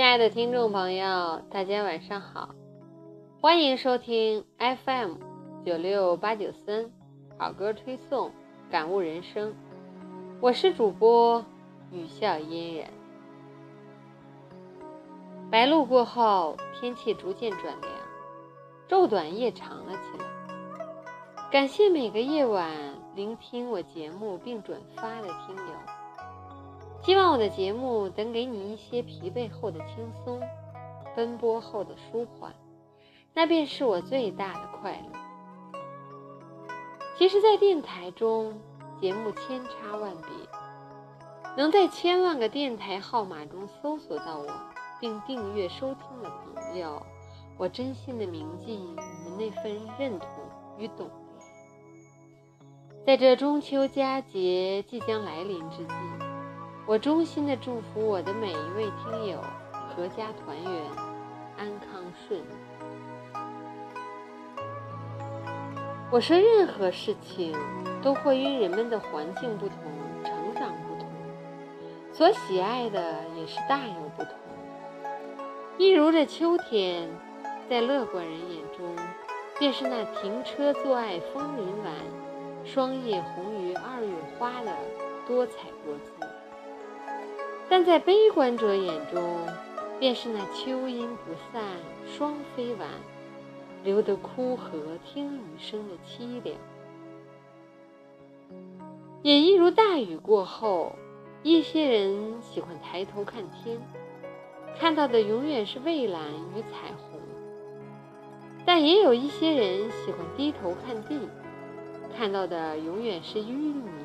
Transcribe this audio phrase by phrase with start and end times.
[0.00, 2.54] 亲爱的听众朋友，大家晚上好，
[3.38, 5.16] 欢迎收听 FM
[5.62, 6.90] 九六八九三
[7.36, 8.32] 好歌推送，
[8.70, 9.54] 感悟人生。
[10.40, 11.44] 我是主播
[11.92, 12.90] 雨笑嫣然。
[15.50, 17.92] 白露过后，天气逐渐转凉，
[18.88, 20.24] 昼短夜长了起来。
[21.50, 22.74] 感谢每个夜晚
[23.14, 25.99] 聆听我节目并转发的听友。
[27.02, 30.40] 希望我的节目能给你一些疲惫后的轻松，
[31.16, 32.54] 奔波后的舒缓，
[33.32, 35.18] 那便是我最大的快乐。
[37.16, 38.60] 其实，在电台中，
[39.00, 40.28] 节目千差万别，
[41.56, 44.46] 能在千万个电台号码中搜索到我
[45.00, 47.02] 并订阅收听的朋友，
[47.56, 50.28] 我真心的铭记你们那份认同
[50.78, 51.12] 与懂得。
[53.06, 56.29] 在这中秋佳节即将来临之际。
[56.90, 59.38] 我衷心的祝福我的每一位听友
[59.96, 60.72] 阖家团圆，
[61.56, 62.42] 安康顺。
[66.10, 67.56] 我说，任何事情
[68.02, 69.76] 都会因人们的环境不同，
[70.24, 71.08] 成长不同，
[72.12, 74.32] 所喜爱的也是大有不同。
[75.78, 77.08] 一如这秋天，
[77.68, 78.84] 在乐观人眼中，
[79.60, 81.94] 便是那停车坐爱枫林晚，
[82.64, 84.76] 霜叶红于二月花的
[85.28, 86.29] 多彩多姿。
[87.70, 89.46] 但在悲观者眼中，
[90.00, 91.62] 便是那秋阴不散，
[92.04, 92.88] 双飞晚，
[93.84, 96.56] 留得枯荷听雨声的凄凉。
[99.22, 100.96] 也一如大雨过后，
[101.44, 103.78] 一些人喜欢抬头看天，
[104.76, 106.24] 看到的永远是蔚蓝
[106.56, 107.20] 与彩虹；
[108.66, 111.28] 但也有一些人喜欢低头看地，
[112.18, 113.99] 看到的永远是淤泥。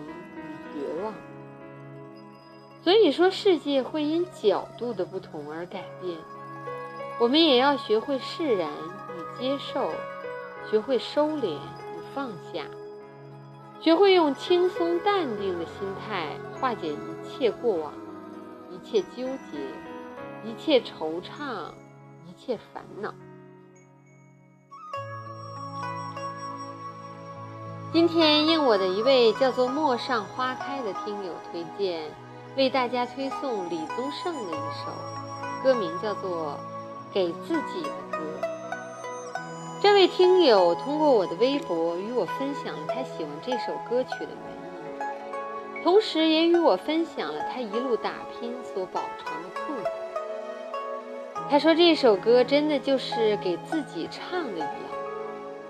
[2.85, 6.15] 所以说，世界会因角度的不同而改变。
[7.19, 9.89] 我们也要学会释然与接受，
[10.69, 11.59] 学会收敛与
[12.13, 12.63] 放下，
[13.81, 17.91] 学会用轻松淡定的心态化解一切过往、
[18.69, 19.57] 一切纠结、
[20.43, 21.71] 一切惆怅、
[22.27, 23.11] 一切烦恼。
[27.91, 32.11] 今天应我的一位叫做“陌上花开”的听友推荐。
[32.57, 34.89] 为大家推送李宗盛的一首
[35.61, 36.57] 歌，名叫做
[37.13, 38.17] 《给自己的歌》。
[39.81, 44.29] 这位听友通过我的微博与我分享了他喜欢这首歌曲的
[44.99, 45.09] 原
[45.79, 49.89] 因，同时也与我分享了他一路打拼所饱尝的痛苦。
[51.49, 54.69] 他说这首歌真的就是给自己唱的一样，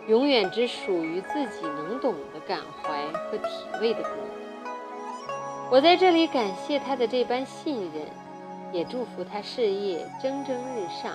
[0.08, 4.10] 永远只属于自己能懂的感怀和体味的歌。
[5.72, 8.06] 我在这里感谢他的这般信任，
[8.72, 11.12] 也祝福他事业蒸蒸日上。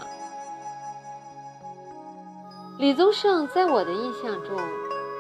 [2.79, 4.59] 李宗盛在我的印象中，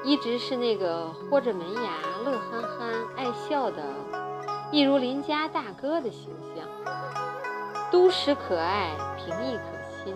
[0.04, 1.92] 一直是那个豁着门牙、
[2.24, 3.82] 乐憨憨、爱笑的，
[4.72, 6.66] 一如邻家大哥的形象，
[7.90, 9.62] 都市可爱、平易可
[10.04, 10.14] 亲。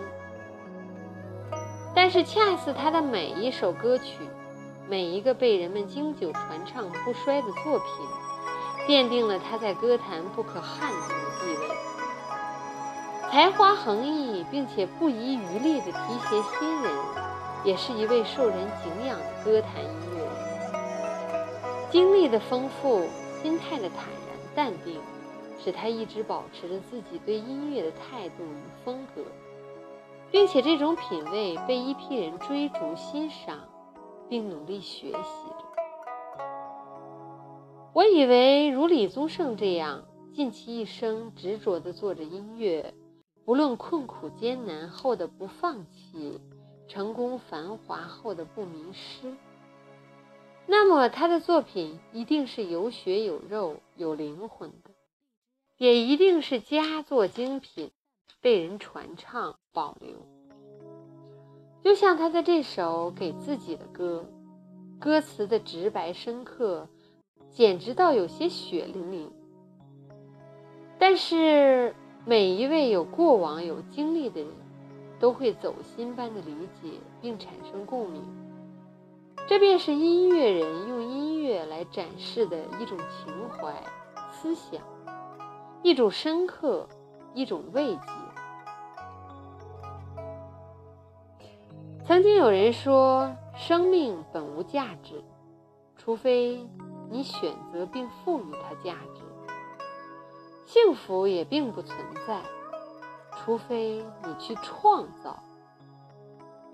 [1.95, 4.19] 但是，恰似他的每一首歌曲，
[4.89, 7.87] 每一个被人们经久传唱不衰的作品。
[8.87, 11.67] 奠定了他在歌坛不可撼动的地位。
[13.31, 16.93] 才华横溢，并且不遗余力地提携新人，
[17.63, 20.31] 也是一位受人敬仰的歌坛音乐人。
[21.91, 23.07] 经历的丰富，
[23.41, 25.01] 心态的坦然淡定，
[25.61, 29.23] 使他一直保持着自己对音乐的态度与风格，
[30.31, 33.57] 并且这种品味被一批人追逐欣赏，
[34.29, 35.64] 并努力学习着。
[37.95, 42.93] 我以为如李宗盛这样尽其一生执着地做着音乐，
[43.45, 46.41] 不论困苦艰难后的不放弃，
[46.89, 49.33] 成功繁华后的不迷失，
[50.65, 54.89] 那么他的作品一定是有血有肉有灵魂的，
[55.77, 57.91] 也一定是佳作精品，
[58.41, 60.17] 被人传唱保留。
[61.81, 64.25] 就像他的这首给自己的歌，
[64.99, 66.89] 歌词的直白深刻。
[67.55, 69.31] 简直到有些血淋淋，
[70.99, 74.49] 但是每一位有过往、有经历的人，
[75.21, 78.21] 都会走心般的理解并产生共鸣。
[79.47, 83.81] 这便是音乐人用音乐来展示的一种情怀、
[84.29, 84.81] 思想，
[85.81, 86.85] 一种深刻，
[87.33, 88.01] 一种慰藉。
[92.03, 95.23] 曾经有人说，生命本无价值，
[95.95, 96.59] 除非。
[97.09, 99.21] 你选择并赋予它价值，
[100.65, 101.97] 幸福也并不存
[102.27, 102.41] 在，
[103.37, 105.41] 除非你去创造。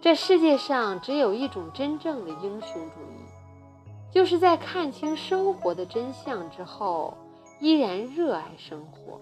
[0.02, 7.16] 这世界上只有一种真正的英雄主义，就是在看清生活的真相之后，
[7.60, 9.22] 依然热爱生活。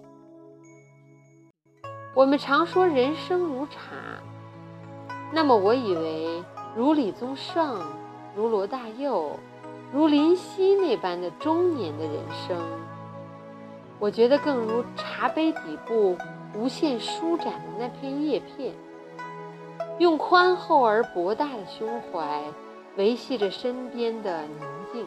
[2.15, 3.91] 我们常说人生如茶，
[5.33, 6.43] 那么我以为
[6.75, 7.81] 如李宗盛、
[8.35, 9.37] 如罗大佑、
[9.91, 12.13] 如林夕那般的中年的人
[12.47, 12.57] 生，
[13.97, 16.15] 我觉得更如茶杯底部
[16.53, 18.73] 无限舒展的那片叶片。
[19.97, 22.43] 用宽厚而博大的胸怀
[22.95, 24.59] 维系着身边的宁
[24.93, 25.05] 静，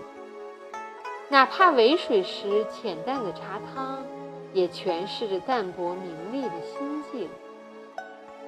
[1.29, 4.02] 哪怕渭水时浅淡的茶汤，
[4.52, 7.29] 也诠释着淡泊名利的心境。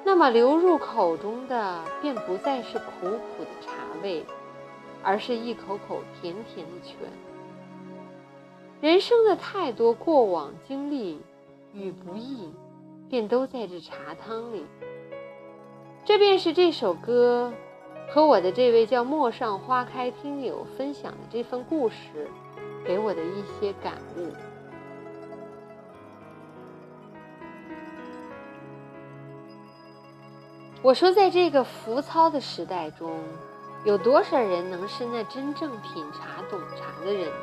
[0.04, 3.72] 那么流入口中的便不再是苦苦的茶
[4.02, 4.26] 味，
[5.04, 6.96] 而是一口口甜甜的泉。
[8.80, 11.20] 人生的太多过往经历
[11.72, 12.52] 与不易，
[13.08, 14.64] 便都在这茶汤里。
[16.04, 17.52] 这便是这首歌
[18.10, 22.28] 和我的这位叫陌上花开听友分享的这份故事
[22.84, 24.32] 给我的一些感悟。
[30.82, 33.18] 我说，在这个浮躁的时代中，
[33.84, 37.34] 有多少人能是那真正品茶懂茶的人呢？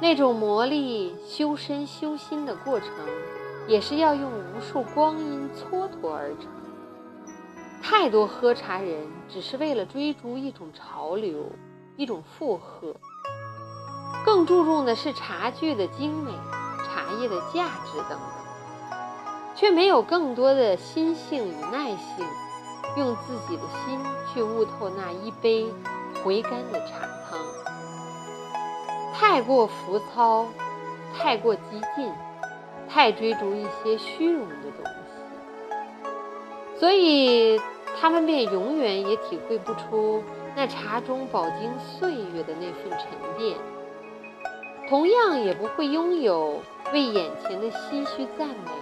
[0.00, 2.88] 那种磨砺修身修心的过程，
[3.68, 6.50] 也是要用无数光阴蹉跎而成。
[7.80, 11.46] 太多喝茶人只是为了追逐一种潮流，
[11.96, 12.96] 一种附和，
[14.24, 16.32] 更注重的是茶具的精美、
[16.84, 18.18] 茶叶的价值等等，
[19.54, 22.26] 却没有更多的心性与耐性，
[22.96, 23.98] 用自己的心
[24.32, 25.66] 去悟透那一杯
[26.22, 27.38] 回甘的茶汤。
[29.14, 30.46] 太过浮躁，
[31.16, 32.12] 太过激进，
[32.88, 34.84] 太追逐一些虚荣的东
[36.74, 37.60] 西，所以。
[38.00, 40.24] 他们便永远也体会不出
[40.56, 43.06] 那茶中饱经岁月的那份沉
[43.38, 43.56] 淀，
[44.88, 46.60] 同样也不会拥有
[46.92, 48.72] 为眼前的唏嘘赞美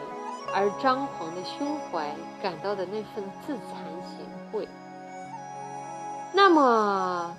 [0.55, 3.83] 而张狂的胸怀感到的那份自惭
[4.53, 4.69] 会。
[6.33, 7.35] 那么，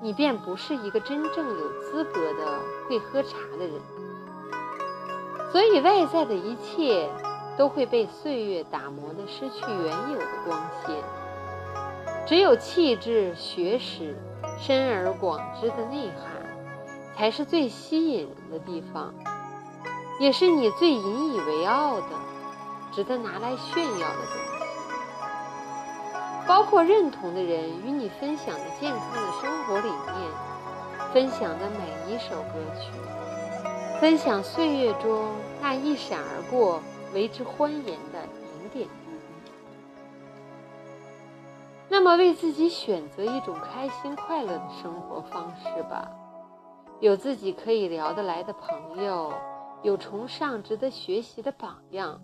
[0.00, 2.58] 你便不是一个真正有资格的
[2.88, 3.80] 会喝茶的人。
[5.50, 7.08] 所以，外在的一切。
[7.54, 10.96] 都会被岁月打磨的失去原有的光鲜，
[12.26, 14.16] 只有气质、学识、
[14.58, 16.32] 深而广之的内涵，
[17.14, 19.12] 才是最吸引人的地方，
[20.18, 22.06] 也是你最引以为傲的、
[22.90, 24.51] 值得拿来炫耀的东西。
[26.46, 32.90] 包括认同的人与你分享的健康的生活理念，分享的每一首歌曲，
[34.00, 35.30] 分享岁月中
[35.60, 36.80] 那一闪而过。
[37.14, 38.88] 为之欢颜的点点滴
[39.44, 39.52] 滴。
[41.90, 46.10] 那么，为自己选择一种开心快乐的生活方式吧。
[47.00, 49.30] 有自己可以聊得来的朋友，
[49.82, 52.18] 有崇尚值得学习的榜样，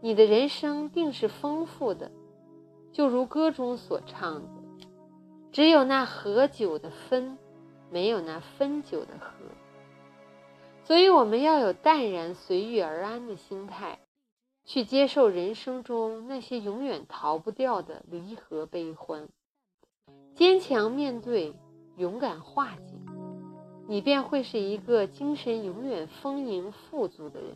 [0.00, 2.10] 你的人生定是丰富的。
[2.92, 4.48] 就如歌中所唱的
[5.52, 7.38] ：“只有那合酒的分，
[7.90, 9.32] 没有那分酒的合。”
[10.84, 13.98] 所以，我们要有淡然随遇而安的心态，
[14.64, 19.28] 去接受人生中那些永远逃不掉的离合悲欢，
[20.34, 21.54] 坚强面对，
[21.96, 22.94] 勇敢化解，
[23.86, 27.54] 你便会是一个精神永远丰盈富足的人。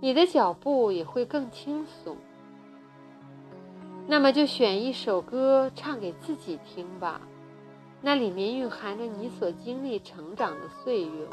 [0.00, 2.16] 你的脚步也会更轻松。
[4.06, 7.20] 那么，就选一首歌唱给自己听吧，
[8.00, 11.28] 那里面蕴含着你所经历成长的岁月。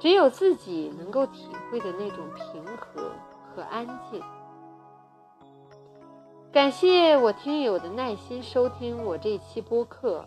[0.00, 3.12] 只有自己能够体会的那种平和
[3.54, 4.20] 和安静。
[6.50, 10.26] 感谢我听友的耐心收听我这期播客，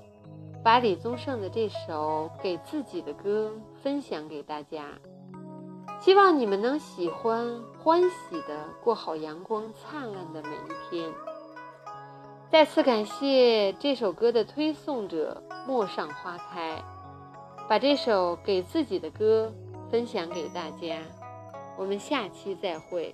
[0.64, 3.52] 把李宗盛的这首给自己的歌
[3.84, 4.86] 分享给大家，
[6.00, 11.12] 希望你们能喜欢，欢喜的过好阳光灿烂的每一天。
[12.56, 16.82] 再次感谢这首歌的推送者陌上花开，
[17.68, 19.52] 把这首给自己的歌。
[19.92, 21.02] 分享给大家，
[21.78, 23.14] 我们下期再会。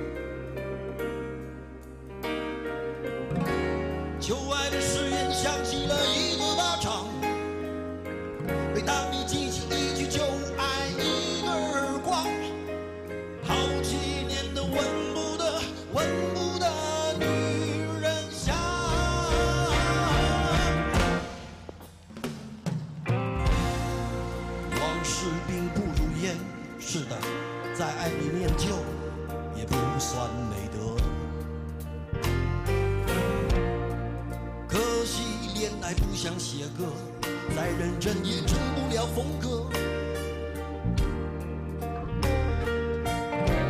[38.03, 39.69] 人也成不了风格。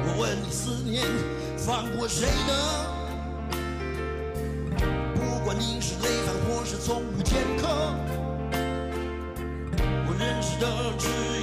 [0.06, 1.04] 我问你，思念
[1.58, 2.54] 放过谁呢？
[5.16, 7.68] 不管你是累犯或是从无前科，
[10.08, 10.66] 我认识的
[10.98, 11.41] 只有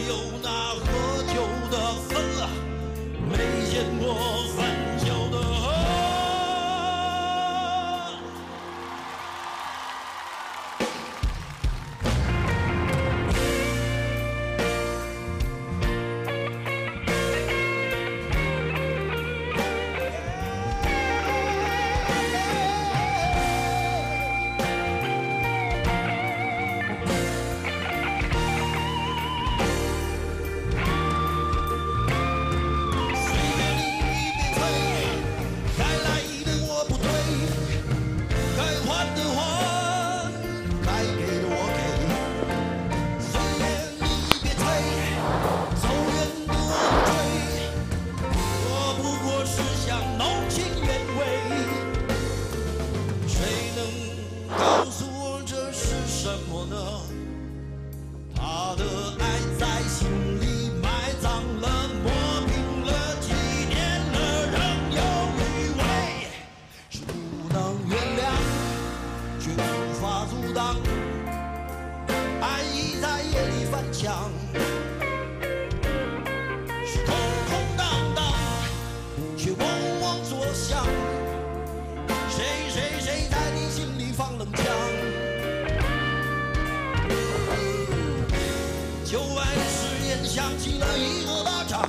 [89.49, 91.89] 爱的誓言响起了一个巴掌，